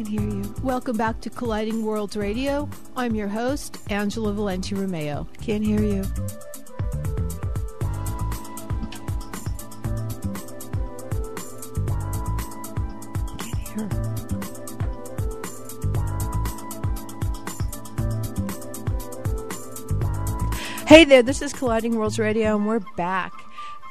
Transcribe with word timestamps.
Can't 0.00 0.08
hear 0.08 0.30
you. 0.30 0.54
Welcome 0.62 0.96
back 0.96 1.20
to 1.20 1.28
Colliding 1.28 1.84
Worlds 1.84 2.16
Radio. 2.16 2.70
I'm 2.96 3.14
your 3.14 3.28
host, 3.28 3.76
Angela 3.90 4.32
Valenti 4.32 4.74
Romeo. 4.74 5.28
Can't 5.42 5.62
hear 5.62 5.82
you. 5.82 6.04
Can't 13.36 13.68
hear. 13.68 13.90
Hey 20.86 21.04
there, 21.04 21.22
this 21.22 21.42
is 21.42 21.52
Colliding 21.52 21.96
Worlds 21.96 22.18
Radio, 22.18 22.56
and 22.56 22.66
we're 22.66 22.80
back. 22.96 23.34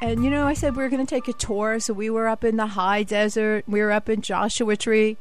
And 0.02 0.24
you 0.24 0.32
know, 0.32 0.48
I 0.48 0.56
said 0.56 0.76
we 0.76 0.82
were 0.82 0.90
going 0.90 1.06
to 1.06 1.16
take 1.16 1.28
a 1.28 1.34
tour, 1.34 1.80
so 1.80 1.94
we 1.94 2.10
were 2.10 2.28
up 2.28 2.44
in 2.44 2.56
the 2.56 2.66
high 2.66 3.04
desert, 3.04 3.66
we 3.68 3.82
were 3.82 3.92
up 3.92 4.10
in 4.10 4.24
Joshua 4.24 4.76
Tree, 4.76 5.20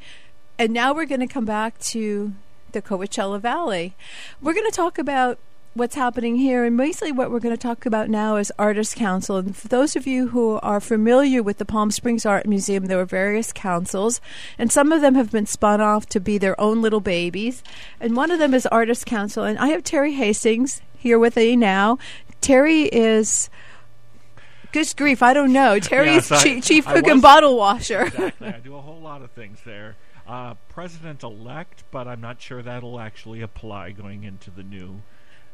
and 0.59 0.71
now 0.73 0.93
we're 0.93 1.05
going 1.05 1.21
to 1.21 1.27
come 1.27 1.45
back 1.45 1.79
to 1.79 2.33
the 2.73 2.81
Coachella 2.81 3.39
Valley. 3.39 3.95
We're 4.41 4.53
going 4.53 4.69
to 4.69 4.75
talk 4.75 4.99
about 4.99 5.39
what's 5.73 5.95
happening 5.95 6.35
here, 6.35 6.65
and 6.65 6.75
basically 6.77 7.11
what 7.11 7.31
we're 7.31 7.39
going 7.39 7.55
to 7.55 7.61
talk 7.61 7.85
about 7.85 8.09
now 8.09 8.35
is 8.35 8.51
Artist 8.59 8.95
Council. 8.95 9.37
And 9.37 9.55
for 9.55 9.67
those 9.69 9.95
of 9.95 10.05
you 10.05 10.27
who 10.29 10.59
are 10.61 10.79
familiar 10.81 11.41
with 11.41 11.57
the 11.59 11.65
Palm 11.65 11.89
Springs 11.91 12.25
Art 12.25 12.45
Museum, 12.45 12.87
there 12.87 12.99
are 12.99 13.05
various 13.05 13.53
councils, 13.53 14.19
and 14.57 14.71
some 14.71 14.91
of 14.91 15.01
them 15.01 15.15
have 15.15 15.31
been 15.31 15.45
spun 15.45 15.79
off 15.79 16.05
to 16.07 16.19
be 16.19 16.37
their 16.37 16.59
own 16.59 16.81
little 16.81 16.99
babies. 16.99 17.63
And 17.99 18.15
one 18.15 18.29
of 18.29 18.39
them 18.39 18.53
is 18.53 18.65
Artist 18.67 19.05
Council, 19.05 19.43
and 19.45 19.57
I 19.57 19.67
have 19.69 19.83
Terry 19.83 20.13
Hastings 20.13 20.81
here 20.97 21.17
with 21.17 21.37
me 21.37 21.55
now. 21.55 21.97
Terry 22.41 22.83
is. 22.83 23.49
Good 24.71 24.93
grief, 24.97 25.23
I 25.23 25.33
don't 25.33 25.51
know. 25.51 25.79
Terry's 25.79 26.29
Yes, 26.29 26.31
I- 26.45 26.59
chief, 26.61 26.87
I 26.87 26.93
cook 26.95 27.07
and 27.07 27.21
bottle 27.21 27.57
washer. 27.57 28.01
Exactly. 28.01 28.47
I 28.49 28.59
do 28.59 28.75
a 28.75 28.81
whole 28.81 28.99
lot 28.99 29.23
of 29.23 29.31
things 29.31 29.59
there. 29.65 29.95
Uh, 30.29 30.53
President 30.69 31.23
elect, 31.23 31.83
but 31.91 32.07
I'm 32.07 32.21
not 32.21 32.39
sure 32.39 32.61
that'll 32.61 32.99
actually 32.99 33.41
apply 33.41 33.91
going 33.91 34.23
into 34.23 34.51
the 34.51 34.61
new 34.63 35.01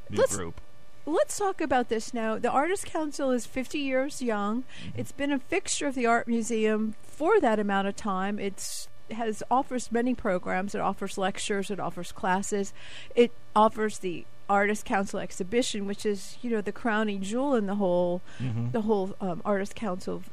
new 0.09 0.17
Let's- 0.17 0.35
group. 0.35 0.59
Let's 1.07 1.37
talk 1.37 1.61
about 1.61 1.87
this 1.89 2.13
now. 2.15 2.39
The 2.39 2.49
Artist 2.49 2.85
Council 2.87 3.29
is 3.31 3.45
50 3.45 3.77
years 3.77 4.21
young. 4.23 4.63
It's 4.97 5.11
been 5.11 5.31
a 5.31 5.37
fixture 5.39 5.85
of 5.87 5.93
the 5.95 6.07
art 6.07 6.27
museum 6.27 6.95
for 7.03 7.39
that 7.39 7.59
amount 7.59 7.87
of 7.87 7.95
time. 7.95 8.39
It's 8.39 8.87
has 9.11 9.43
offers 9.51 9.91
many 9.91 10.15
programs. 10.15 10.73
It 10.73 10.81
offers 10.81 11.15
lectures. 11.15 11.69
It 11.69 11.79
offers 11.79 12.11
classes. 12.11 12.73
It 13.15 13.31
offers 13.55 13.99
the 13.99 14.25
Artist 14.49 14.83
Council 14.83 15.19
exhibition, 15.19 15.85
which 15.85 16.05
is 16.07 16.37
you 16.41 16.49
know 16.49 16.59
the 16.61 16.71
crowning 16.71 17.21
jewel 17.21 17.53
in 17.53 17.67
the 17.67 17.75
whole 17.75 18.21
Mhm. 18.41 18.71
the 18.71 18.81
whole 18.81 19.15
um, 19.21 19.41
Artist 19.45 19.75
Council 19.75 20.23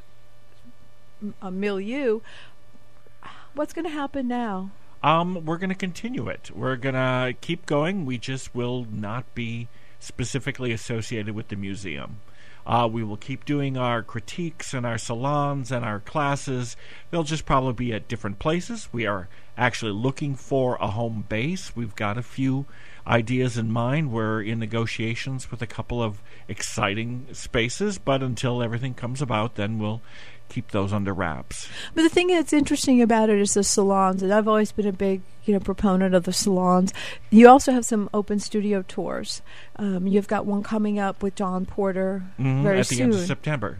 m- 1.22 1.34
uh, 1.42 1.50
milieu. 1.50 2.20
What's 3.55 3.75
going 3.75 3.84
to 3.84 3.91
happen 3.91 4.28
now? 4.28 4.70
Um, 5.03 5.45
we're 5.45 5.58
going 5.58 5.69
to 5.69 5.77
continue 5.77 6.27
it. 6.28 6.50
We're 6.55 6.77
going 6.77 6.95
to 6.95 7.34
keep 7.42 7.67
going. 7.67 8.06
We 8.06 8.17
just 8.17 8.55
will 8.55 8.86
not 8.91 9.34
be 9.34 9.69
specifically 9.98 10.72
associated 10.72 11.34
with 11.34 11.48
the 11.48 11.56
museum. 11.56 12.20
Uh, 12.67 12.89
we 12.91 13.03
will 13.03 13.19
keep 13.19 13.45
doing 13.45 13.77
our 13.77 14.03
critiques 14.03 14.73
and 14.73 14.86
our 14.86 14.97
salons 14.97 15.70
and 15.70 15.84
our 15.84 16.00
classes. 16.00 16.77
They'll 17.11 17.25
just 17.25 17.45
probably 17.45 17.73
be 17.75 17.92
at 17.92 18.08
different 18.08 18.39
places. 18.39 18.89
We 18.91 19.05
are 19.05 19.28
actually 19.58 19.92
looking 19.92 20.34
for 20.34 20.77
a 20.77 20.86
home 20.86 21.27
base. 21.28 21.77
We've 21.77 21.95
got 21.95 22.17
a 22.17 22.23
few 22.23 22.64
ideas 23.06 23.56
in 23.58 23.70
mind. 23.70 24.12
We're 24.12 24.42
in 24.42 24.58
negotiations 24.58 25.50
with 25.50 25.62
a 25.62 25.67
couple 25.67 26.03
of 26.03 26.20
exciting 26.48 27.27
spaces, 27.33 27.98
but 27.98 28.22
until 28.22 28.62
everything 28.62 28.95
comes 28.95 29.20
about, 29.22 29.56
then 29.56 29.78
we'll 29.78 30.00
keep 30.48 30.70
those 30.70 30.92
under 30.92 31.14
wraps. 31.14 31.69
But 31.95 32.03
the 32.03 32.08
thing 32.11 32.27
that's 32.28 32.53
interesting 32.53 33.00
about 33.00 33.30
it 33.30 33.39
is 33.39 33.55
the 33.55 33.64
salons, 33.64 34.23
and 34.23 34.33
I've 34.34 34.47
always 34.47 34.70
been 34.70 34.86
a 34.86 34.92
big, 34.92 35.23
you 35.45 35.55
know, 35.55 35.61
proponent 35.61 36.14
of 36.14 36.25
the 36.25 36.33
salons. 36.33 36.92
You 37.30 37.48
also 37.48 37.73
have 37.73 37.86
some 37.86 38.11
open 38.12 38.39
studio 38.39 38.84
tours. 38.86 39.41
Um, 39.77 40.06
you've 40.06 40.28
got 40.28 40.45
one 40.45 40.62
coming 40.62 40.98
up 40.98 41.23
with 41.23 41.35
John 41.36 41.64
Porter 41.64 42.23
Mhm, 42.39 42.62
very 42.62 42.80
at 42.80 42.89
the 42.89 42.96
soon. 42.96 43.05
end 43.05 43.14
of 43.14 43.20
September. 43.20 43.79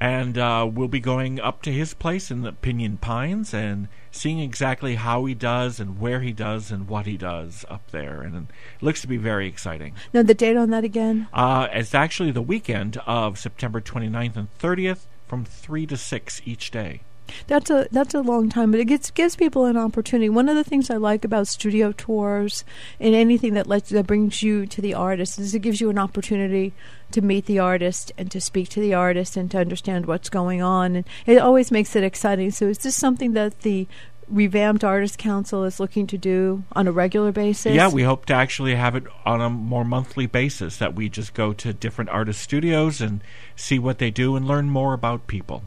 And 0.00 0.38
uh, 0.38 0.68
we'll 0.72 0.88
be 0.88 1.00
going 1.00 1.38
up 1.38 1.60
to 1.62 1.72
his 1.72 1.92
place 1.92 2.30
in 2.30 2.40
the 2.40 2.52
Pinyon 2.52 2.96
Pines 2.96 3.52
and 3.52 3.88
seeing 4.10 4.40
exactly 4.40 4.94
how 4.94 5.26
he 5.26 5.34
does 5.34 5.78
and 5.78 6.00
where 6.00 6.20
he 6.20 6.32
does 6.32 6.70
and 6.70 6.88
what 6.88 7.04
he 7.04 7.18
does 7.18 7.66
up 7.68 7.90
there. 7.90 8.22
And 8.22 8.34
it 8.34 8.44
looks 8.80 9.02
to 9.02 9.06
be 9.06 9.18
very 9.18 9.46
exciting. 9.46 9.94
Now, 10.14 10.22
the 10.22 10.34
date 10.34 10.56
on 10.56 10.70
that 10.70 10.84
again? 10.84 11.28
Uh, 11.34 11.68
it's 11.70 11.94
actually 11.94 12.30
the 12.30 12.40
weekend 12.40 12.96
of 13.06 13.38
September 13.38 13.80
29th 13.80 14.36
and 14.36 14.48
30th 14.58 15.06
from 15.28 15.44
3 15.44 15.86
to 15.86 15.96
6 15.96 16.42
each 16.46 16.70
day. 16.70 17.02
That's 17.46 17.70
a 17.70 17.86
that's 17.90 18.14
a 18.14 18.20
long 18.20 18.48
time, 18.48 18.70
but 18.70 18.80
it 18.80 18.86
gives 18.86 19.10
gives 19.10 19.36
people 19.36 19.64
an 19.64 19.76
opportunity. 19.76 20.28
One 20.28 20.48
of 20.48 20.56
the 20.56 20.64
things 20.64 20.90
I 20.90 20.96
like 20.96 21.24
about 21.24 21.48
studio 21.48 21.92
tours 21.92 22.64
and 22.98 23.14
anything 23.14 23.54
that 23.54 23.66
lets 23.66 23.90
that 23.90 24.06
brings 24.06 24.42
you 24.42 24.66
to 24.66 24.80
the 24.80 24.94
artist 24.94 25.38
is 25.38 25.54
it 25.54 25.60
gives 25.60 25.80
you 25.80 25.90
an 25.90 25.98
opportunity 25.98 26.72
to 27.12 27.20
meet 27.20 27.46
the 27.46 27.58
artist 27.58 28.12
and 28.16 28.30
to 28.30 28.40
speak 28.40 28.68
to 28.70 28.80
the 28.80 28.94
artist 28.94 29.36
and 29.36 29.50
to 29.50 29.58
understand 29.58 30.06
what's 30.06 30.28
going 30.28 30.62
on, 30.62 30.96
and 30.96 31.04
it 31.26 31.38
always 31.38 31.70
makes 31.70 31.94
it 31.96 32.04
exciting. 32.04 32.50
So, 32.50 32.66
is 32.66 32.78
this 32.78 32.96
something 32.96 33.32
that 33.32 33.60
the 33.60 33.86
revamped 34.30 34.84
Artist 34.84 35.18
Council 35.18 35.64
is 35.64 35.80
looking 35.80 36.06
to 36.06 36.18
do 36.18 36.62
on 36.72 36.86
a 36.86 36.92
regular 36.92 37.32
basis? 37.32 37.74
Yeah, 37.74 37.88
we 37.88 38.02
hope 38.02 38.26
to 38.26 38.34
actually 38.34 38.74
have 38.74 38.94
it 38.94 39.04
on 39.26 39.40
a 39.40 39.50
more 39.50 39.84
monthly 39.84 40.26
basis 40.26 40.76
that 40.78 40.94
we 40.94 41.08
just 41.08 41.34
go 41.34 41.52
to 41.54 41.72
different 41.72 42.10
artist 42.10 42.40
studios 42.40 43.00
and 43.00 43.22
see 43.56 43.78
what 43.78 43.98
they 43.98 44.10
do 44.10 44.36
and 44.36 44.46
learn 44.46 44.70
more 44.70 44.94
about 44.94 45.26
people. 45.26 45.62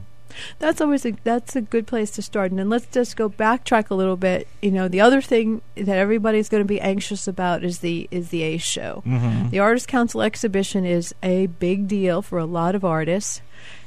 That's 0.58 0.80
always 0.80 1.04
a 1.06 1.12
that's 1.24 1.56
a 1.56 1.60
good 1.60 1.86
place 1.86 2.10
to 2.12 2.22
start. 2.22 2.50
And 2.50 2.58
then 2.58 2.68
let's 2.68 2.86
just 2.86 3.16
go 3.16 3.28
backtrack 3.28 3.90
a 3.90 3.94
little 3.94 4.16
bit. 4.16 4.48
You 4.62 4.70
know, 4.70 4.88
the 4.88 5.00
other 5.00 5.20
thing 5.20 5.62
that 5.74 5.96
everybody's 5.96 6.48
going 6.48 6.62
to 6.62 6.68
be 6.68 6.80
anxious 6.80 7.26
about 7.28 7.64
is 7.64 7.78
the 7.80 8.08
is 8.10 8.30
the 8.30 8.42
ACE 8.42 8.62
show. 8.62 9.02
Mhm. 9.06 9.50
The 9.50 9.58
Artist 9.58 9.88
Council 9.88 10.22
exhibition 10.22 10.84
is 10.84 11.14
a 11.22 11.46
big 11.46 11.88
deal 11.88 12.22
for 12.22 12.38
a 12.38 12.44
lot 12.46 12.74
of 12.74 12.84
artists, 12.84 13.40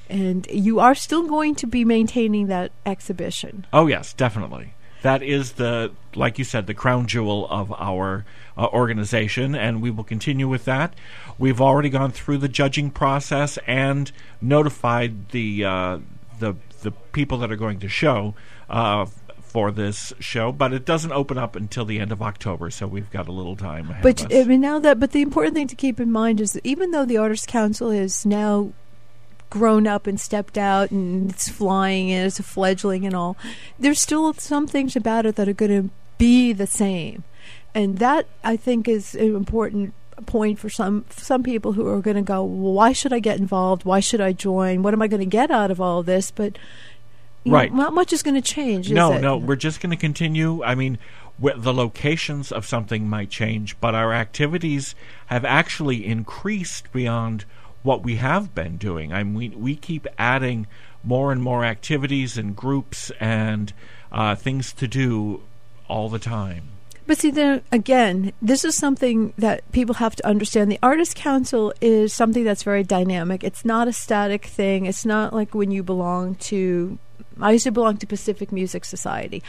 and 0.09 0.47
you 0.51 0.79
are 0.79 0.95
still 0.95 1.27
going 1.27 1.55
to 1.55 1.67
be 1.67 1.83
maintaining 1.85 2.47
that 2.47 2.71
exhibition. 2.85 3.65
Oh 3.73 3.87
yes, 3.87 4.13
definitely. 4.13 4.73
That 5.03 5.21
is 5.21 5.53
the, 5.53 5.91
like 6.15 6.39
you 6.39 6.43
said, 6.43 6.65
the 6.65 6.73
crown 6.73 7.05
jewel 7.05 7.47
of 7.51 7.71
our 7.73 8.25
uh, 8.57 8.65
organization, 8.73 9.53
and 9.53 9.79
we 9.79 9.91
will 9.91 10.03
continue 10.03 10.47
with 10.47 10.65
that. 10.65 10.95
We've 11.37 11.61
already 11.61 11.89
gone 11.89 12.11
through 12.11 12.39
the 12.39 12.47
judging 12.47 12.89
process 12.89 13.59
and 13.67 14.11
notified 14.41 15.29
the 15.29 15.63
uh, 15.65 15.97
the 16.39 16.55
the 16.81 16.91
people 16.91 17.37
that 17.39 17.51
are 17.51 17.55
going 17.55 17.79
to 17.79 17.89
show 17.89 18.35
uh, 18.69 19.05
for 19.47 19.71
this 19.71 20.13
show, 20.19 20.51
but 20.51 20.73
it 20.73 20.85
doesn't 20.85 21.11
open 21.11 21.37
up 21.37 21.55
until 21.55 21.85
the 21.85 21.99
end 21.99 22.11
of 22.11 22.21
October, 22.21 22.69
so 22.69 22.85
we've 22.85 23.09
got 23.09 23.27
a 23.27 23.31
little 23.31 23.55
time 23.55 23.89
ahead 23.89 24.03
But 24.03 24.25
of 24.25 24.31
I 24.31 24.43
mean, 24.43 24.61
now 24.61 24.79
that 24.79 24.99
but 24.99 25.11
the 25.11 25.21
important 25.21 25.55
thing 25.55 25.67
to 25.67 25.75
keep 25.75 25.99
in 25.99 26.11
mind 26.11 26.39
is 26.41 26.53
that 26.53 26.65
even 26.65 26.91
though 26.91 27.05
the 27.05 27.17
Artists 27.17 27.45
Council 27.45 27.89
is 27.89 28.25
now 28.25 28.71
grown 29.49 29.87
up 29.87 30.05
and 30.07 30.19
stepped 30.19 30.57
out 30.57 30.91
and 30.91 31.31
it's 31.31 31.47
flying 31.47 32.11
and 32.11 32.27
it's 32.27 32.39
a 32.39 32.43
fledgling 32.43 33.05
and 33.05 33.15
all, 33.15 33.37
there's 33.79 34.01
still 34.01 34.31
some 34.33 34.67
things 34.67 34.95
about 34.95 35.25
it 35.25 35.35
that 35.37 35.47
are 35.47 35.53
going 35.53 35.83
to 35.83 35.89
be 36.17 36.51
the 36.51 36.67
same, 36.67 37.23
and 37.73 37.99
that 37.99 38.27
I 38.43 38.57
think 38.57 38.87
is 38.87 39.15
an 39.15 39.35
important 39.35 39.93
point 40.25 40.59
for 40.59 40.69
some 40.69 41.05
some 41.11 41.43
people 41.43 41.73
who 41.73 41.87
are 41.87 42.01
going 42.01 42.15
to 42.17 42.21
go, 42.23 42.43
well, 42.43 42.73
why 42.73 42.91
should 42.93 43.13
I 43.13 43.19
get 43.19 43.39
involved? 43.39 43.85
Why 43.85 43.99
should 43.99 44.21
I 44.21 44.33
join? 44.33 44.81
What 44.83 44.93
am 44.93 45.01
I 45.01 45.07
going 45.07 45.19
to 45.19 45.25
get 45.25 45.51
out 45.51 45.71
of 45.71 45.79
all 45.79 46.03
this? 46.03 46.31
But 46.31 46.57
you 47.43 47.51
know, 47.51 47.57
Right. 47.57 47.73
not 47.73 47.93
much 47.93 48.11
is 48.11 48.23
going 48.23 48.35
to 48.35 48.41
change. 48.41 48.87
Is 48.87 48.93
no, 48.93 49.13
it? 49.13 49.21
no, 49.21 49.37
we're 49.37 49.55
just 49.55 49.79
going 49.79 49.91
to 49.91 49.95
continue. 49.97 50.63
I 50.63 50.75
mean, 50.75 50.97
wh- 51.41 51.55
the 51.55 51.73
locations 51.73 52.51
of 52.51 52.65
something 52.65 53.07
might 53.07 53.29
change, 53.29 53.79
but 53.79 53.95
our 53.95 54.11
activities 54.13 54.95
have 55.27 55.45
actually 55.45 56.05
increased 56.05 56.91
beyond 56.91 57.45
what 57.83 58.03
we 58.03 58.15
have 58.17 58.53
been 58.53 58.75
doing. 58.77 59.13
I 59.13 59.23
mean, 59.23 59.33
we, 59.35 59.49
we 59.49 59.75
keep 59.75 60.07
adding 60.17 60.67
more 61.03 61.31
and 61.31 61.41
more 61.41 61.63
activities 61.63 62.37
and 62.37 62.53
groups 62.55 63.11
and 63.19 63.71
uh, 64.11 64.35
things 64.35 64.73
to 64.73 64.87
do 64.87 65.41
all 65.87 66.09
the 66.09 66.19
time. 66.19 66.63
But 67.07 67.19
see, 67.19 67.31
then 67.31 67.61
again, 67.71 68.33
this 68.41 68.65
is 68.65 68.75
something 68.75 69.33
that 69.37 69.69
people 69.71 69.95
have 69.95 70.15
to 70.17 70.27
understand. 70.27 70.69
The 70.69 70.79
Artist 70.83 71.15
Council 71.15 71.73
is 71.79 72.13
something 72.13 72.43
that's 72.43 72.63
very 72.63 72.83
dynamic. 72.83 73.45
It's 73.45 73.63
not 73.63 73.87
a 73.87 73.93
static 73.93 74.45
thing. 74.45 74.85
It's 74.85 75.05
not 75.05 75.33
like 75.33 75.55
when 75.55 75.71
you 75.71 75.83
belong 75.83 76.35
to. 76.35 76.99
I 77.39 77.53
used 77.53 77.63
to 77.63 77.71
belong 77.71 77.97
to 77.97 78.07
Pacific 78.07 78.51
Music 78.51 78.83
Society. 78.83 79.41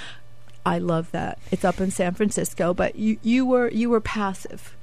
I 0.64 0.78
love 0.78 1.10
that. 1.10 1.38
It's 1.50 1.64
up 1.64 1.80
in 1.80 1.90
San 1.90 2.14
Francisco, 2.14 2.74
but 2.74 2.94
you, 2.94 3.18
you 3.22 3.44
were 3.44 3.68
you 3.70 3.90
were 3.90 4.00
passive. 4.00 4.76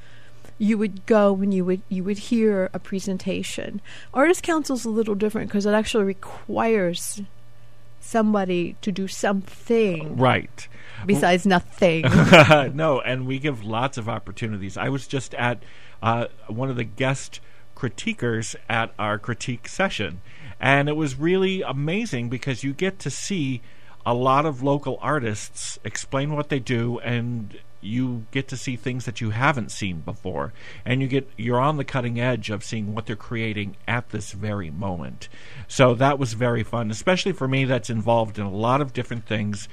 You 0.58 0.78
would 0.78 1.06
go 1.06 1.32
when 1.32 1.54
you 1.54 1.64
would 1.64 1.82
you 1.88 2.04
would 2.04 2.18
hear 2.18 2.70
a 2.74 2.80
presentation. 2.80 3.80
Artist 4.14 4.44
Council 4.44 4.76
is 4.76 4.84
a 4.84 4.90
little 4.90 5.16
different 5.16 5.48
because 5.48 5.66
it 5.66 5.74
actually 5.74 6.04
requires 6.04 7.22
somebody 8.06 8.76
to 8.82 8.92
do 8.92 9.08
something 9.08 10.16
Right. 10.18 10.68
besides 11.06 11.46
nothing. 11.46 12.04
no, 12.76 13.02
and 13.02 13.26
we 13.26 13.40
give 13.40 13.64
lots 13.64 13.98
of 13.98 14.08
opportunities. 14.08 14.78
I 14.78 14.90
was 14.90 15.08
just 15.08 15.34
at 15.36 15.64
uh, 16.04 16.28
one 16.48 16.70
of 16.70 16.76
the 16.76 16.84
guest 16.84 17.40
critiquers 17.76 18.56
at 18.70 18.94
our 18.98 19.18
critique 19.18 19.68
session, 19.68 20.22
and 20.60 20.88
it 20.88 20.96
was 20.96 21.18
really 21.20 21.62
amazing 21.62 22.30
because 22.30 22.64
you 22.64 22.74
get 22.74 23.00
to 23.00 23.10
see 23.10 23.62
a 24.06 24.14
lot 24.14 24.46
of 24.46 24.62
local 24.62 24.98
artists 25.02 25.80
explain 25.84 26.34
what 26.36 26.50
they 26.50 26.60
do 26.60 27.00
and 27.00 27.58
you 27.82 28.26
get 28.32 28.48
to 28.48 28.58
see 28.58 28.76
things 28.76 29.06
that 29.06 29.22
you 29.22 29.30
haven't 29.30 29.72
seen 29.72 30.02
before. 30.02 30.54
And 30.84 31.02
you 31.02 31.08
get 31.08 31.30
you're 31.38 31.60
on 31.60 31.78
the 31.78 31.84
cutting 31.84 32.20
edge 32.20 32.50
of 32.50 32.64
seeing 32.64 32.94
what 32.94 33.06
they're 33.06 33.16
creating 33.16 33.78
at 33.88 34.10
this 34.10 34.32
very 34.32 34.72
moment. 34.72 35.30
So 35.68 35.94
that 35.96 36.18
was 36.18 36.34
very 36.34 36.64
fun 36.64 36.92
especially 36.92 37.34
for 37.34 37.48
me 37.48 37.66
that's 37.66 37.90
involved 37.90 38.40
in 38.40 38.46
a 38.46 38.52
lot 38.52 38.82
of 38.82 38.94
different 38.94 39.26
things 39.26 39.68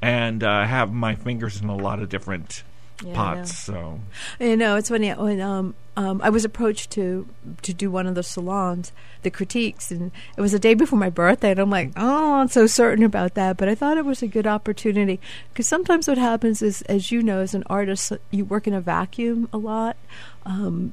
and 0.00 0.42
uh, 0.42 0.64
have 0.64 0.92
my 0.92 1.14
fingers 1.14 1.60
in 1.60 1.68
a 1.68 1.76
lot 1.76 2.00
of 2.00 2.08
different 2.08 2.62
Yeah, 3.04 3.14
pots 3.14 3.56
so 3.56 4.00
You 4.40 4.56
know, 4.56 4.76
it's 4.76 4.88
funny 4.88 5.10
when 5.10 5.40
um, 5.40 5.74
um, 5.96 6.20
I 6.22 6.30
was 6.30 6.44
approached 6.44 6.90
to 6.92 7.28
to 7.62 7.72
do 7.72 7.90
one 7.90 8.06
of 8.06 8.14
the 8.14 8.22
salons, 8.22 8.92
the 9.22 9.30
critiques, 9.30 9.90
and 9.90 10.10
it 10.36 10.40
was 10.40 10.52
the 10.52 10.58
day 10.58 10.74
before 10.74 10.98
my 10.98 11.10
birthday, 11.10 11.52
and 11.52 11.60
I'm 11.60 11.70
like, 11.70 11.92
oh, 11.96 12.34
I'm 12.34 12.48
so 12.48 12.66
certain 12.66 13.04
about 13.04 13.34
that, 13.34 13.56
but 13.56 13.68
I 13.68 13.74
thought 13.74 13.98
it 13.98 14.04
was 14.04 14.22
a 14.22 14.26
good 14.26 14.46
opportunity 14.46 15.20
because 15.52 15.68
sometimes 15.68 16.08
what 16.08 16.18
happens 16.18 16.60
is, 16.62 16.82
as 16.82 17.12
you 17.12 17.22
know, 17.22 17.40
as 17.40 17.54
an 17.54 17.64
artist, 17.66 18.12
you 18.30 18.44
work 18.44 18.66
in 18.66 18.74
a 18.74 18.80
vacuum 18.80 19.48
a 19.52 19.58
lot. 19.58 19.96
Um, 20.44 20.92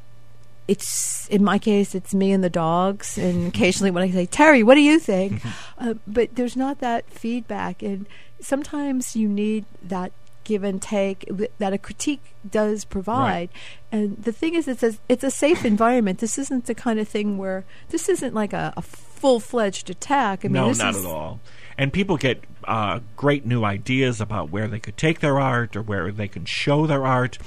it's 0.67 1.27
in 1.29 1.43
my 1.43 1.59
case, 1.59 1.93
it's 1.93 2.13
me 2.13 2.31
and 2.31 2.43
the 2.43 2.49
dogs, 2.49 3.17
and 3.17 3.47
occasionally 3.53 3.91
when 3.91 4.03
I 4.03 4.11
say 4.11 4.25
Terry, 4.25 4.63
what 4.63 4.75
do 4.75 4.81
you 4.81 4.99
think? 4.99 5.41
uh, 5.77 5.95
but 6.07 6.35
there's 6.35 6.55
not 6.55 6.79
that 6.79 7.09
feedback, 7.09 7.81
and 7.81 8.05
sometimes 8.39 9.15
you 9.15 9.27
need 9.27 9.65
that 9.83 10.11
give 10.45 10.63
and 10.63 10.81
take 10.81 11.29
that 11.57 11.73
a 11.73 11.77
critique 11.77 12.21
does 12.49 12.85
provide. 12.85 13.49
And 13.91 14.23
the 14.23 14.31
thing 14.31 14.53
is, 14.53 14.67
it's 14.69 14.83
a 14.83 14.93
it's 15.09 15.23
a 15.23 15.31
safe 15.31 15.65
environment. 15.73 16.19
This 16.19 16.37
isn't 16.37 16.65
the 16.65 16.75
kind 16.75 16.99
of 16.99 17.07
thing 17.07 17.37
where 17.37 17.65
this 17.89 18.07
isn't 18.07 18.33
like 18.33 18.53
a, 18.53 18.73
a 18.77 18.81
full 18.81 19.41
fledged 19.41 19.89
attack. 19.89 20.45
I 20.45 20.47
mean, 20.47 20.53
no, 20.53 20.71
not 20.71 20.95
at 20.95 21.05
all. 21.05 21.41
And 21.77 21.91
people 21.91 22.15
get 22.15 22.45
uh, 22.63 23.01
great 23.17 23.45
new 23.45 23.65
ideas 23.65 24.21
about 24.21 24.49
where 24.49 24.69
they 24.69 24.79
could 24.79 24.95
take 24.95 25.19
their 25.19 25.39
art 25.39 25.75
or 25.75 25.81
where 25.81 26.09
they 26.11 26.29
can 26.29 26.45
show 26.45 26.87
their 26.87 27.05
art. 27.05 27.37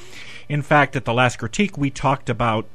In 0.50 0.60
fact, 0.60 0.96
at 0.96 1.06
the 1.06 1.14
last 1.14 1.38
critique, 1.38 1.78
we 1.78 1.88
talked 1.88 2.28
about 2.28 2.66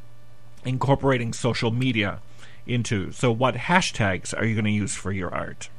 incorporating 0.65 1.33
social 1.33 1.69
media 1.69 2.19
into. 2.65 3.11
So, 3.11 3.31
what 3.31 3.55
hashtags 3.55 4.35
are 4.37 4.45
you 4.45 4.55
going 4.55 4.65
to 4.65 4.71
use 4.71 4.95
for 4.95 5.11
your 5.11 5.33
art? 5.33 5.69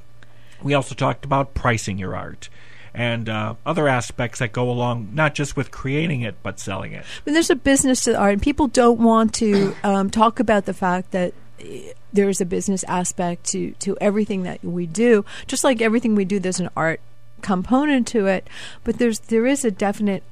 We 0.62 0.75
also 0.75 0.94
talked 0.94 1.25
about 1.25 1.55
pricing 1.55 1.99
your 1.99 2.17
art 2.17 2.49
and 2.94 3.29
uh, 3.29 3.55
other 3.67 3.88
aspects 3.88 4.38
that 4.38 4.52
go 4.52 4.70
along 4.70 5.11
not 5.12 5.35
just 5.35 5.56
with 5.56 5.70
creating 5.70 6.23
it 6.23 6.37
but 6.43 6.61
selling 6.61 6.93
it. 6.93 7.02
I 7.02 7.20
mean, 7.26 7.35
there's 7.35 7.50
a 7.50 7.56
business 7.56 8.05
to 8.05 8.17
art, 8.17 8.35
and 8.35 8.43
people 8.43 8.69
don't 8.69 9.00
want 9.00 9.35
to 9.35 9.75
um, 9.85 10.11
talk 10.11 10.41
about 10.41 10.64
the 10.64 10.75
fact 10.75 11.11
that 11.11 11.35
eh, 11.61 11.93
there 12.12 12.29
is 12.29 12.41
a 12.41 12.46
business 12.46 12.85
aspect 12.85 13.44
to 13.46 13.73
to 13.81 13.99
everything 14.00 14.44
that 14.44 14.64
we 14.64 14.87
do. 14.87 15.25
Just 15.46 15.64
like 15.64 15.82
everything 15.82 16.14
we 16.14 16.25
do, 16.25 16.38
there's 16.38 16.61
an 16.61 16.70
art 16.76 17.00
component 17.43 18.06
to 18.08 18.26
it, 18.26 18.49
but 18.85 18.99
there's 18.99 19.19
there 19.19 19.46
is 19.46 19.64
a 19.64 19.70
definite 19.70 20.23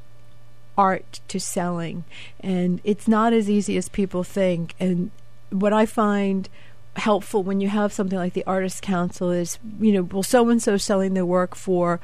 art 0.78 1.20
to 1.28 1.40
selling, 1.40 2.04
and 2.40 2.80
it's 2.84 3.08
not 3.08 3.32
as 3.32 3.50
easy 3.50 3.76
as 3.76 3.88
people 3.88 4.22
think. 4.22 4.74
And 4.78 5.10
what 5.50 5.72
I 5.72 5.84
find 5.84 6.48
helpful 6.96 7.42
when 7.42 7.60
you 7.60 7.68
have 7.68 7.92
something 7.92 8.18
like 8.18 8.34
the 8.34 8.44
Artists 8.46 8.80
Council 8.80 9.30
is, 9.30 9.58
you 9.80 9.92
know, 9.92 10.02
well, 10.02 10.22
so 10.22 10.48
and 10.48 10.62
so 10.62 10.76
selling 10.76 11.14
their 11.14 11.26
work 11.26 11.54
for 11.54 12.00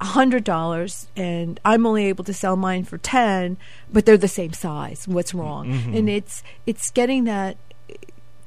hundred 0.00 0.44
dollars 0.44 1.08
and 1.16 1.58
I'm 1.64 1.86
only 1.86 2.06
able 2.06 2.24
to 2.24 2.34
sell 2.34 2.56
mine 2.56 2.84
for 2.84 2.98
ten, 2.98 3.56
but 3.92 4.04
they're 4.06 4.16
the 4.16 4.28
same 4.28 4.52
size. 4.52 5.08
What's 5.08 5.32
wrong? 5.34 5.68
Mm-hmm. 5.68 5.96
And 5.96 6.08
it's 6.10 6.42
it's 6.66 6.90
getting 6.90 7.24
that 7.24 7.56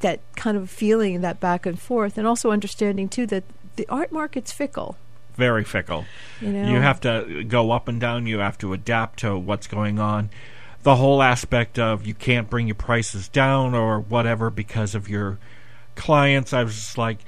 that 0.02 0.22
kind 0.36 0.58
of 0.58 0.70
feeling, 0.70 1.22
that 1.22 1.40
back 1.40 1.66
and 1.66 1.80
forth, 1.80 2.18
and 2.18 2.26
also 2.28 2.52
understanding 2.52 3.10
too 3.10 3.26
that 3.28 3.44
the 3.76 3.88
art 3.90 4.12
market's 4.12 4.52
fickle. 4.52 4.98
Very 5.36 5.64
fickle. 5.64 6.06
You 6.42 6.50
know, 6.50 6.70
You 6.70 6.82
have 6.82 7.00
to 7.02 7.44
go 7.48 7.72
up 7.72 7.88
and 7.88 8.00
down. 8.00 8.28
You 8.28 8.40
have 8.40 8.58
to 8.60 8.74
adapt 8.74 9.20
to 9.20 9.38
what's 9.38 9.68
going 9.68 10.00
on. 10.00 10.30
The 10.84 10.96
whole 10.96 11.22
aspect 11.22 11.80
of 11.80 12.06
you 12.06 12.14
can't 12.14 12.50
bring 12.50 12.68
your 12.68 12.76
prices 12.76 13.28
down 13.28 13.74
or 13.74 14.00
whatever 14.00 14.50
because 14.50 14.96
of 14.96 15.10
your 15.10 15.38
clients. 15.96 16.54
I 16.54 16.64
was 16.64 16.76
just 16.76 16.98
like, 16.98 17.20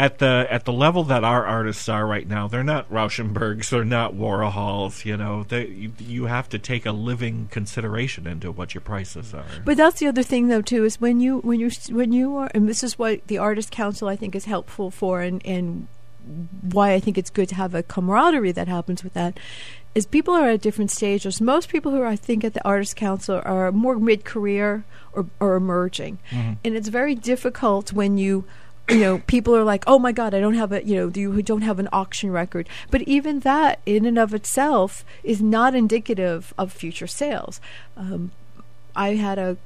at 0.00 0.18
the 0.18 0.46
at 0.48 0.64
the 0.64 0.72
level 0.72 1.04
that 1.04 1.24
our 1.24 1.44
artists 1.44 1.86
are 1.86 2.06
right 2.06 2.26
now, 2.26 2.48
they're 2.48 2.64
not 2.64 2.90
Rauschenbergs, 2.90 3.68
they're 3.68 3.84
not 3.84 4.14
Warhols. 4.14 5.04
You 5.04 5.18
know, 5.18 5.42
they 5.42 5.66
you, 5.66 5.92
you 5.98 6.24
have 6.24 6.48
to 6.48 6.58
take 6.58 6.86
a 6.86 6.92
living 6.92 7.48
consideration 7.50 8.26
into 8.26 8.50
what 8.50 8.74
your 8.74 8.80
prices 8.80 9.34
are. 9.34 9.44
But 9.62 9.76
that's 9.76 10.00
the 10.00 10.06
other 10.06 10.22
thing, 10.22 10.48
though, 10.48 10.62
too, 10.62 10.84
is 10.84 11.02
when 11.02 11.20
you 11.20 11.40
when 11.40 11.60
you 11.60 11.70
when 11.90 12.12
you 12.14 12.34
are, 12.36 12.50
and 12.54 12.66
this 12.66 12.82
is 12.82 12.98
what 12.98 13.26
the 13.26 13.36
artist 13.36 13.70
council 13.70 14.08
I 14.08 14.16
think 14.16 14.34
is 14.34 14.46
helpful 14.46 14.90
for, 14.90 15.20
and 15.20 15.44
and 15.44 15.86
why 16.72 16.94
I 16.94 17.00
think 17.00 17.18
it's 17.18 17.30
good 17.30 17.50
to 17.50 17.54
have 17.56 17.74
a 17.74 17.82
camaraderie 17.82 18.52
that 18.52 18.68
happens 18.68 19.04
with 19.04 19.12
that. 19.12 19.38
Is 19.94 20.06
people 20.06 20.32
are 20.34 20.48
at 20.50 20.62
different 20.62 20.90
stages. 20.92 21.40
Most 21.42 21.68
people 21.68 21.90
who 21.92 22.00
are, 22.00 22.06
I 22.06 22.16
think, 22.16 22.44
at 22.44 22.54
the 22.54 22.64
artist 22.64 22.96
council 22.96 23.42
are 23.44 23.70
more 23.72 23.98
mid-career 23.98 24.84
or, 25.12 25.26
or 25.40 25.56
emerging, 25.56 26.20
Mm-hmm. 26.30 26.52
and 26.64 26.74
it's 26.76 26.88
very 26.88 27.14
difficult 27.14 27.92
when 27.92 28.16
you 28.16 28.44
you 28.90 29.00
know, 29.00 29.18
people 29.26 29.56
are 29.56 29.64
like, 29.64 29.84
"Oh 29.86 29.98
my 29.98 30.12
God, 30.12 30.34
I 30.34 30.40
don't 30.40 30.54
have 30.54 30.72
a, 30.72 30.84
you 30.84 30.96
know, 30.96 31.12
you 31.14 31.42
don't 31.42 31.62
have 31.62 31.78
an 31.78 31.88
auction 31.92 32.30
record." 32.30 32.68
But 32.90 33.02
even 33.02 33.40
that, 33.40 33.80
in 33.86 34.04
and 34.04 34.18
of 34.18 34.34
itself, 34.34 35.04
is 35.22 35.40
not 35.40 35.74
indicative 35.74 36.52
of 36.58 36.72
future 36.72 37.06
sales. 37.06 37.60
Um, 37.96 38.32
I 38.94 39.14
had 39.14 39.38
a, 39.38 39.56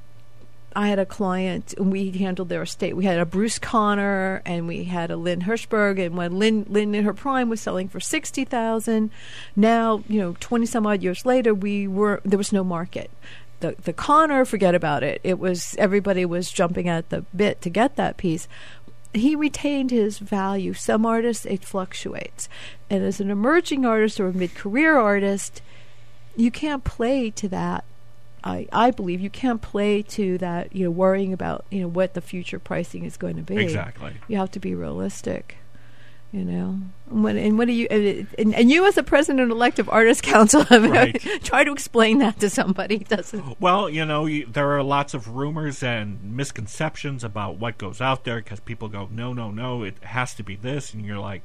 I 0.75 0.87
had 0.87 0.99
a 0.99 1.05
client, 1.05 1.73
and 1.77 1.91
we 1.91 2.11
handled 2.11 2.49
their 2.49 2.63
estate. 2.63 2.95
We 2.95 3.05
had 3.05 3.19
a 3.19 3.25
Bruce 3.25 3.59
Conner, 3.59 4.41
and 4.45 4.67
we 4.67 4.85
had 4.85 5.11
a 5.11 5.17
Lynn 5.17 5.41
Hirschberg, 5.41 6.03
and 6.03 6.15
when 6.15 6.37
Lynn, 6.37 6.65
Lynn 6.69 6.93
in 6.95 7.03
her 7.03 7.13
prime 7.13 7.49
was 7.49 7.61
selling 7.61 7.87
for 7.87 7.99
sixty 7.99 8.45
thousand, 8.45 9.11
now 9.55 10.03
you 10.07 10.19
know, 10.19 10.35
twenty 10.39 10.65
some 10.65 10.85
odd 10.85 11.01
years 11.01 11.25
later, 11.25 11.53
we 11.53 11.87
were 11.87 12.21
there 12.23 12.37
was 12.37 12.53
no 12.53 12.63
market 12.63 13.09
the 13.59 13.75
the 13.83 13.93
Conner, 13.93 14.45
forget 14.45 14.75
about 14.75 15.03
it. 15.03 15.21
It 15.23 15.39
was 15.39 15.75
everybody 15.77 16.25
was 16.25 16.51
jumping 16.51 16.87
at 16.87 17.09
the 17.09 17.21
bit 17.35 17.61
to 17.61 17.69
get 17.69 17.95
that 17.95 18.17
piece. 18.17 18.47
He 19.15 19.35
retained 19.35 19.91
his 19.91 20.19
value. 20.19 20.73
Some 20.73 21.05
artists 21.05 21.45
it 21.45 21.65
fluctuates, 21.65 22.49
and 22.89 23.03
as 23.03 23.19
an 23.19 23.31
emerging 23.31 23.85
artist 23.85 24.19
or 24.19 24.27
a 24.27 24.33
mid-career 24.33 24.97
artist, 24.97 25.61
you 26.35 26.51
can't 26.51 26.83
play 26.83 27.31
to 27.31 27.47
that. 27.49 27.85
I, 28.43 28.67
I 28.71 28.91
believe 28.91 29.21
you 29.21 29.29
can't 29.31 29.61
play 29.61 30.03
to 30.03 30.37
that. 30.37 30.75
You 30.75 30.85
know, 30.85 30.91
worrying 30.91 31.33
about 31.33 31.65
you 31.71 31.81
know 31.81 31.87
what 31.87 32.13
the 32.13 32.21
future 32.21 32.59
pricing 32.59 33.05
is 33.05 33.17
going 33.17 33.37
to 33.37 33.41
be. 33.41 33.57
Exactly. 33.57 34.13
You 34.27 34.37
have 34.37 34.51
to 34.51 34.59
be 34.59 34.75
realistic. 34.75 35.57
You 36.35 36.43
know, 36.43 36.79
and 37.09 37.23
what, 37.23 37.37
and 37.37 37.57
what 37.57 37.67
do 37.67 37.71
you 37.71 37.87
and, 37.89 38.53
and, 38.53 38.69
you 38.69 38.85
as 38.85 38.97
a 38.97 39.03
president 39.03 39.53
elect 39.53 39.79
of 39.79 39.87
Artists 39.87 40.19
Council, 40.19 40.65
Right. 40.69 41.17
try 41.45 41.63
to 41.63 41.71
explain 41.71 42.17
that 42.17 42.41
to 42.41 42.49
somebody. 42.49 42.97
Doesn't 42.97 43.61
Well, 43.61 43.89
you 43.89 44.03
know, 44.03 44.25
you, 44.25 44.45
there 44.45 44.69
are 44.71 44.83
lots 44.83 45.13
of 45.13 45.29
rumors 45.29 45.81
and 45.81 46.21
misconceptions 46.35 47.23
about 47.23 47.55
what 47.55 47.77
goes 47.77 48.01
out 48.01 48.25
there 48.25 48.41
because 48.41 48.59
people 48.59 48.89
go, 48.89 49.07
no, 49.09 49.31
no, 49.31 49.49
no, 49.49 49.83
it 49.83 49.95
has 50.03 50.33
to 50.33 50.43
be 50.43 50.57
this, 50.57 50.93
and 50.93 51.05
you're 51.05 51.19
like, 51.19 51.43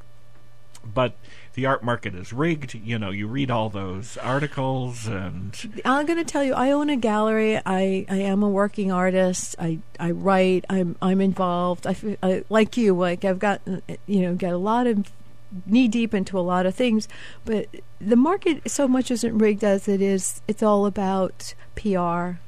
but 0.85 1.15
the 1.55 1.67
art 1.67 1.83
market 1.83 2.15
is 2.15 2.33
rigged. 2.33 2.75
You 2.75 2.99
know, 2.99 3.11
you 3.11 3.27
read 3.27 3.51
all 3.51 3.69
those 3.69 4.17
articles, 4.19 5.07
and 5.07 5.81
I'm 5.85 6.07
going 6.07 6.19
to 6.19 6.25
tell 6.25 6.45
you, 6.45 6.55
I 6.55 6.71
own 6.71 6.91
a 6.91 6.97
gallery. 6.97 7.57
I, 7.59 8.07
I 8.09 8.17
am 8.17 8.43
a 8.43 8.49
working 8.49 8.93
artist. 8.93 9.57
I, 9.59 9.79
I 9.99 10.13
write. 10.13 10.65
I'm 10.69 10.97
I'm 11.03 11.21
involved. 11.21 11.87
I, 11.87 11.97
I 12.23 12.45
like 12.49 12.77
you. 12.77 12.95
Like 12.95 13.25
I've 13.25 13.39
got 13.39 13.61
you 14.07 14.21
know 14.21 14.35
got 14.35 14.53
a 14.53 14.59
lot 14.59 14.87
of 14.87 15.11
knee 15.67 15.89
deep 15.89 16.15
into 16.15 16.39
a 16.39 16.41
lot 16.41 16.67
of 16.67 16.75
things, 16.75 17.09
but 17.45 17.67
the 18.01 18.17
market 18.17 18.71
so 18.71 18.87
much 18.87 19.11
isn't 19.11 19.37
rigged 19.37 19.65
as 19.65 19.89
it 19.89 20.01
is. 20.01 20.43
It's 20.47 20.63
all 20.63 20.87
about 20.87 21.55
PR. 21.75 22.39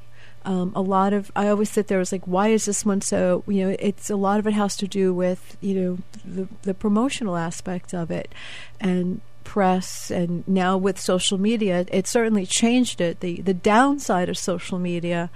Um, 0.45 0.73
a 0.75 0.83
lot 0.83 1.13
of 1.13 1.31
I 1.37 1.49
always 1.49 1.71
sit 1.71 1.87
there. 1.87 2.01
It's 2.01 2.13
like, 2.13 2.27
why 2.27 2.49
is 2.49 2.65
this 2.65 2.85
one 2.85 3.01
so? 3.01 3.45
You 3.47 3.69
know, 3.69 3.77
it's 3.79 4.11
a 4.11 4.17
lot 4.17 4.41
of 4.41 4.47
it 4.47 4.55
has 4.55 4.77
to 4.79 4.89
do 4.89 5.15
with 5.15 5.57
you 5.61 5.75
know 5.75 5.99
the 6.25 6.49
the 6.63 6.75
promotional 6.75 7.37
aspect 7.37 7.95
of 7.95 8.11
it, 8.11 8.35
and 8.81 9.21
press 9.45 10.11
and 10.11 10.47
now 10.47 10.77
with 10.77 10.99
social 10.99 11.39
media 11.39 11.85
it 11.91 12.07
certainly 12.07 12.47
changed 12.47 13.01
it 13.01 13.21
the 13.21 13.41
the 13.43 13.55
downside 13.55 14.29
of 14.29 14.39
social 14.39 14.79
media 14.79 15.31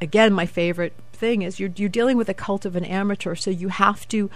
again 0.00 0.32
my 0.32 0.46
favorite 0.46 0.92
thing 1.12 1.42
is 1.42 1.60
you're 1.60 1.70
you're 1.76 1.88
dealing 1.88 2.16
with 2.16 2.28
a 2.28 2.34
cult 2.34 2.64
of 2.64 2.76
an 2.76 2.84
amateur 2.84 3.34
so 3.34 3.50
you 3.50 3.68
have 3.68 4.06
to 4.08 4.28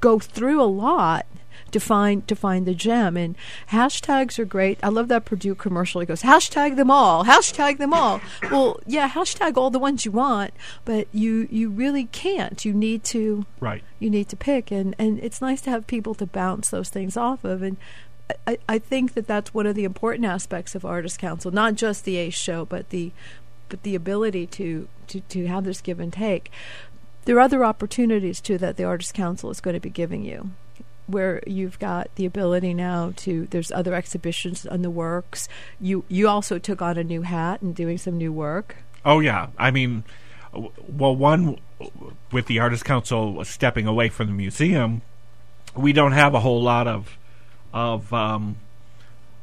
go 0.00 0.18
through 0.18 0.60
a 0.60 0.64
lot 0.64 1.26
to 1.72 1.80
find 1.80 2.26
to 2.28 2.36
find 2.36 2.66
the 2.66 2.74
gem 2.74 3.16
and 3.16 3.36
hashtags 3.70 4.38
are 4.38 4.44
great. 4.44 4.78
I 4.82 4.88
love 4.88 5.08
that 5.08 5.24
Purdue 5.24 5.54
commercial. 5.54 6.00
It 6.00 6.06
goes 6.06 6.22
hashtag 6.22 6.76
them 6.76 6.90
all, 6.90 7.24
hashtag 7.24 7.78
them 7.78 7.92
all. 7.92 8.20
well, 8.50 8.80
yeah, 8.86 9.08
hashtag 9.08 9.56
all 9.56 9.70
the 9.70 9.78
ones 9.78 10.04
you 10.04 10.12
want, 10.12 10.52
but 10.84 11.08
you 11.12 11.48
you 11.50 11.70
really 11.70 12.06
can't. 12.06 12.64
You 12.64 12.72
need 12.72 13.04
to 13.04 13.46
right. 13.60 13.82
you 13.98 14.10
need 14.10 14.28
to 14.28 14.36
pick 14.36 14.70
and 14.70 14.94
and 14.98 15.18
it's 15.20 15.40
nice 15.40 15.60
to 15.62 15.70
have 15.70 15.86
people 15.86 16.14
to 16.14 16.26
bounce 16.26 16.70
those 16.70 16.88
things 16.88 17.16
off 17.16 17.44
of 17.44 17.62
and 17.62 17.76
I, 18.46 18.58
I 18.68 18.78
think 18.78 19.14
that 19.14 19.26
that's 19.26 19.52
one 19.52 19.66
of 19.66 19.74
the 19.74 19.84
important 19.84 20.24
aspects 20.24 20.74
of 20.74 20.84
artist 20.84 21.18
council 21.18 21.50
not 21.50 21.74
just 21.74 22.04
the 22.04 22.16
ace 22.16 22.34
show 22.34 22.64
but 22.64 22.90
the 22.90 23.12
but 23.68 23.82
the 23.82 23.94
ability 23.94 24.46
to 24.46 24.88
to, 25.08 25.20
to 25.20 25.46
have 25.46 25.64
this 25.64 25.80
give 25.80 26.00
and 26.00 26.12
take 26.12 26.50
there 27.24 27.36
are 27.36 27.40
other 27.40 27.64
opportunities 27.64 28.40
too 28.40 28.58
that 28.58 28.76
the 28.76 28.84
artist 28.84 29.14
council 29.14 29.50
is 29.50 29.60
going 29.60 29.74
to 29.74 29.80
be 29.80 29.90
giving 29.90 30.24
you 30.24 30.50
where 31.10 31.42
you've 31.46 31.78
got 31.78 32.14
the 32.14 32.26
ability 32.26 32.74
now 32.74 33.12
to 33.16 33.46
there's 33.50 33.70
other 33.72 33.94
exhibitions 33.94 34.66
on 34.66 34.82
the 34.82 34.90
works. 34.90 35.48
You 35.80 36.04
you 36.08 36.28
also 36.28 36.58
took 36.58 36.82
on 36.82 36.98
a 36.98 37.04
new 37.04 37.22
hat 37.22 37.62
and 37.62 37.74
doing 37.74 37.98
some 37.98 38.16
new 38.18 38.32
work. 38.32 38.76
Oh 39.04 39.20
yeah, 39.20 39.48
I 39.58 39.70
mean, 39.70 40.04
well, 40.52 41.14
one 41.16 41.58
with 42.32 42.46
the 42.46 42.58
Artist 42.58 42.84
Council 42.84 43.44
stepping 43.44 43.86
away 43.86 44.08
from 44.08 44.26
the 44.26 44.32
museum, 44.32 45.02
we 45.74 45.92
don't 45.92 46.12
have 46.12 46.34
a 46.34 46.40
whole 46.40 46.62
lot 46.62 46.86
of 46.86 47.16
of 47.72 48.12
um, 48.12 48.56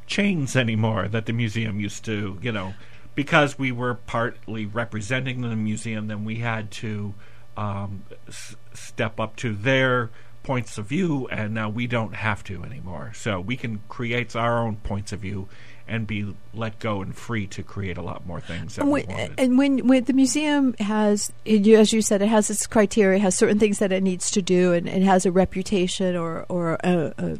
chains 0.06 0.56
anymore 0.56 1.08
that 1.08 1.26
the 1.26 1.32
museum 1.32 1.80
used 1.80 2.04
to, 2.04 2.38
you 2.42 2.52
know, 2.52 2.74
because 3.14 3.58
we 3.58 3.72
were 3.72 3.94
partly 3.94 4.66
representing 4.66 5.40
the 5.40 5.56
museum. 5.56 6.08
Then 6.08 6.24
we 6.24 6.36
had 6.36 6.70
to 6.72 7.14
um, 7.56 8.04
s- 8.28 8.56
step 8.74 9.18
up 9.18 9.34
to 9.36 9.54
their 9.54 10.10
points 10.42 10.78
of 10.78 10.86
view, 10.86 11.28
and 11.28 11.54
now 11.54 11.68
we 11.68 11.86
don't 11.86 12.14
have 12.14 12.42
to 12.44 12.64
anymore. 12.64 13.12
So 13.14 13.40
we 13.40 13.56
can 13.56 13.80
create 13.88 14.34
our 14.34 14.58
own 14.64 14.76
points 14.76 15.12
of 15.12 15.20
view 15.20 15.48
and 15.86 16.06
be 16.06 16.34
let 16.52 16.78
go 16.78 17.00
and 17.00 17.16
free 17.16 17.46
to 17.46 17.62
create 17.62 17.96
a 17.96 18.02
lot 18.02 18.26
more 18.26 18.40
things 18.40 18.76
that 18.76 18.82
And 18.82 18.90
we 18.90 19.04
when, 19.04 19.16
wanted. 19.16 19.40
and 19.40 19.58
when, 19.58 19.86
when 19.88 20.04
the 20.04 20.12
museum 20.12 20.74
has, 20.80 21.32
as 21.46 21.92
you 21.92 22.02
said, 22.02 22.20
it 22.20 22.28
has 22.28 22.50
its 22.50 22.66
criteria, 22.66 23.18
has 23.18 23.34
certain 23.34 23.58
things 23.58 23.78
that 23.78 23.90
it 23.90 24.02
needs 24.02 24.30
to 24.32 24.42
do, 24.42 24.72
and 24.74 24.86
it 24.86 25.02
has 25.02 25.24
a 25.24 25.32
reputation 25.32 26.14
or 26.14 26.44
or 26.48 26.74
a, 26.84 27.14
a, 27.18 27.38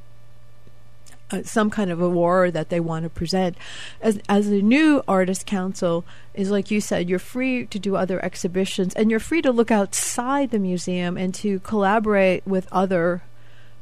a, 1.30 1.44
some 1.44 1.70
kind 1.70 1.90
of 1.90 2.00
award 2.00 2.54
that 2.54 2.68
they 2.68 2.80
want 2.80 3.04
to 3.04 3.11
present. 3.11 3.56
As 4.00 4.20
as 4.28 4.49
a 4.49 4.62
new 4.62 5.02
artist 5.06 5.47
council 5.47 6.04
is 6.35 6.50
like 6.50 6.70
you 6.70 6.80
said, 6.80 7.08
you're 7.08 7.18
free 7.18 7.66
to 7.66 7.78
do 7.78 7.97
other 7.97 8.25
exhibitions, 8.25 8.94
and 8.94 9.11
you're 9.11 9.20
free 9.20 9.42
to 9.42 9.52
look 9.52 9.70
outside 9.70 10.50
the 10.50 10.58
museum 10.58 11.16
and 11.16 11.35
to 11.35 11.61
collaborate 11.61 12.47
with 12.47 12.68
other 12.73 13.23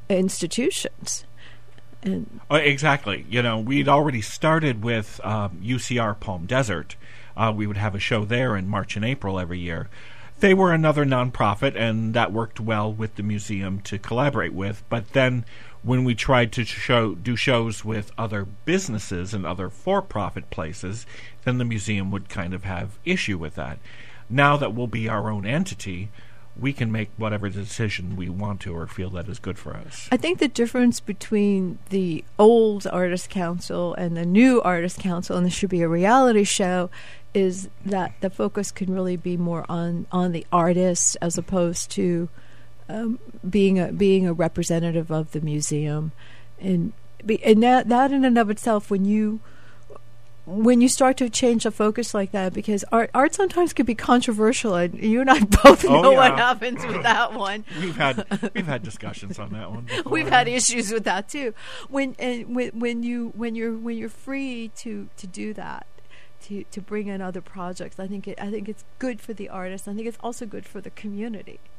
institutions. 0.09 1.25
And 2.03 2.41
Uh, 2.51 2.57
exactly. 2.57 3.27
You 3.29 3.43
know, 3.43 3.59
we'd 3.59 3.89
already 3.89 4.21
started 4.21 4.83
with 4.83 5.21
um, 5.25 5.61
UCR 5.63 6.19
Palm 6.19 6.47
Desert. 6.47 6.97
Uh, 7.37 7.53
we 7.55 7.67
would 7.67 7.77
have 7.77 7.95
a 7.95 8.01
show 8.01 8.25
there 8.25 8.57
in 8.57 8.69
March 8.69 8.97
and 8.97 9.05
April 9.05 9.39
every 9.39 9.59
year. 9.59 9.89
They 10.39 10.53
were 10.53 10.73
another 10.73 11.05
nonprofit, 11.07 11.75
and 11.77 12.13
that 12.15 12.33
worked 12.33 12.61
well 12.61 12.93
with 12.93 13.17
the 13.17 13.23
museum 13.23 13.81
to 13.83 13.99
collaborate 13.99 14.53
with. 14.53 14.85
But 14.89 15.13
then, 15.13 15.45
when 15.87 16.03
we 16.03 16.17
tried 16.17 16.51
to 16.51 16.65
show 16.65 17.15
do 17.15 17.37
shows 17.37 17.85
with 17.85 18.11
other 18.19 18.45
businesses 18.45 19.33
and 19.33 19.47
other 19.47 19.71
for-profit 19.71 20.51
places, 20.51 21.07
then 21.45 21.59
the 21.59 21.65
museum 21.65 22.11
would 22.11 22.29
kind 22.29 22.53
of 22.53 22.65
have 22.65 22.99
issue 23.05 23.39
with 23.39 23.55
that. 23.55 23.79
Now 24.29 24.57
that 24.57 24.75
we'll 24.75 24.89
be 24.89 25.09
our 25.09 25.31
own 25.31 25.47
entity, 25.47 26.11
we 26.59 26.73
can 26.73 26.91
make 26.91 27.11
whatever 27.17 27.49
decision 27.49 28.17
we 28.17 28.29
want 28.29 28.61
to 28.63 28.75
or 28.75 28.89
feel 28.89 29.11
that 29.11 29.29
is 29.29 29.39
good 29.39 29.59
for 29.59 29.75
us. 29.75 30.09
I 30.11 30.17
think 30.17 30.41
the 30.41 30.49
difference 30.49 30.99
between 30.99 31.79
the 31.91 32.25
old 32.37 32.89
Artist 32.89 33.31
Council 33.31 33.95
and 33.95 34.17
the 34.17 34.27
new 34.27 34.61
Artist 34.63 34.99
Council, 34.99 35.37
and 35.37 35.47
this 35.47 35.55
should 35.55 35.71
be 35.71 35.83
a 35.83 35.89
reality 35.89 36.43
show, 36.43 36.91
is 37.33 37.69
that 37.85 38.15
the 38.23 38.31
focus 38.31 38.73
can 38.73 38.93
really 38.93 39.17
be 39.17 39.37
more 39.37 39.65
on 39.69 40.07
on 40.11 40.33
the 40.33 40.47
artists 40.51 41.15
as 41.17 41.39
opposed 41.39 41.93
to 41.93 42.29
um, 42.89 43.19
being 43.49 43.79
a 43.79 43.93
being 43.93 44.27
a 44.27 44.33
representative 44.33 45.11
of 45.11 45.33
the 45.33 45.41
museum, 45.41 46.13
and 46.61 46.93
be, 47.25 47.43
and 47.45 47.63
that 47.63 47.89
that 47.89 48.13
in 48.13 48.25
and 48.25 48.39
of 48.39 48.51
itself, 48.51 48.91
when 48.91 49.05
you 49.05 49.41
when 50.47 50.81
you 50.81 50.89
start 50.89 51.17
to 51.17 51.29
change 51.29 51.65
the 51.65 51.73
focus 51.73 52.15
like 52.15 52.31
that, 52.31 52.55
because 52.55 52.85
art 52.93 53.11
art 53.13 53.35
sometimes 53.35 53.73
can 53.73 53.85
be 53.85 53.97
controversial, 53.97 54.77
and 54.77 54.95
you 54.95 55.21
and 55.21 55.29
I 55.29 55.41
both 55.65 55.85
Oh, 55.85 56.01
know 56.03 56.13
what 56.13 56.39
happens 56.39 56.87
with 56.87 57.03
that 57.03 57.33
one. 57.35 57.65
We've 57.81 57.97
had 57.97 58.25
we've 58.55 58.67
had 58.67 58.83
discussions 58.83 59.39
on 59.39 59.51
that 59.53 59.71
one. 59.71 59.85
Before. 59.87 60.13
We've 60.13 60.29
had 60.29 60.47
issues 60.47 60.93
with 60.93 61.05
that 61.05 61.29
too. 61.29 61.53
When 61.89 62.15
and 62.19 62.55
when 62.55 62.79
when 62.79 63.03
you 63.03 63.33
when 63.35 63.57
you're 63.57 63.75
when 63.75 63.99
you're 63.99 64.09
free 64.09 64.71
to 64.77 65.09
to 65.17 65.27
do 65.27 65.53
that, 65.55 65.87
to 66.45 66.63
to 66.71 66.81
bring 66.81 67.09
in 67.09 67.21
other 67.21 67.41
projects, 67.41 67.99
I 67.99 68.07
think 68.07 68.29
it 68.29 68.39
I 68.41 68.49
think 68.51 68.69
it's 68.69 68.85
good 69.01 69.21
for 69.21 69.33
the 69.33 69.49
artist. 69.49 69.89
I 69.89 69.95
think 69.95 70.07
it's 70.07 70.19
also 70.21 70.47
good 70.47 70.65
for 70.65 70.81
the 70.81 70.91
community. 70.91 71.59